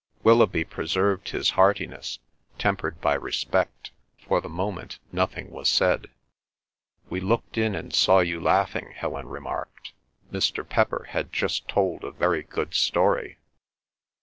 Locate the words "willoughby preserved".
0.23-1.29